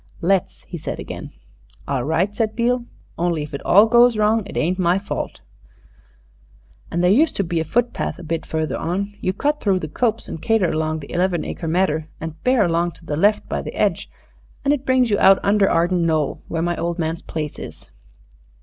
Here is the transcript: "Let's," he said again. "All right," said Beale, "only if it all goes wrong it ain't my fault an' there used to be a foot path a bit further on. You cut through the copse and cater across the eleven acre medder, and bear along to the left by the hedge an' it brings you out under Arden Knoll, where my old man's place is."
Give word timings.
"Let's," 0.21 0.63
he 0.63 0.79
said 0.79 0.99
again. 0.99 1.29
"All 1.87 2.03
right," 2.03 2.35
said 2.35 2.55
Beale, 2.55 2.85
"only 3.19 3.43
if 3.43 3.53
it 3.53 3.63
all 3.63 3.85
goes 3.85 4.17
wrong 4.17 4.41
it 4.47 4.57
ain't 4.57 4.79
my 4.79 4.97
fault 4.97 5.41
an' 6.91 7.01
there 7.01 7.11
used 7.11 7.35
to 7.35 7.43
be 7.43 7.59
a 7.59 7.63
foot 7.63 7.93
path 7.93 8.17
a 8.17 8.23
bit 8.23 8.43
further 8.43 8.75
on. 8.77 9.13
You 9.21 9.31
cut 9.31 9.61
through 9.61 9.77
the 9.77 9.87
copse 9.87 10.27
and 10.27 10.41
cater 10.41 10.69
across 10.69 11.01
the 11.01 11.11
eleven 11.13 11.45
acre 11.45 11.67
medder, 11.67 12.09
and 12.19 12.41
bear 12.43 12.65
along 12.65 12.93
to 12.93 13.05
the 13.05 13.15
left 13.15 13.47
by 13.47 13.61
the 13.61 13.69
hedge 13.75 14.09
an' 14.65 14.71
it 14.71 14.87
brings 14.87 15.11
you 15.11 15.19
out 15.19 15.37
under 15.43 15.69
Arden 15.69 16.03
Knoll, 16.07 16.41
where 16.47 16.63
my 16.63 16.75
old 16.77 16.97
man's 16.97 17.21
place 17.21 17.59
is." 17.59 17.91